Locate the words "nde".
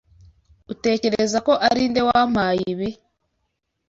1.91-2.01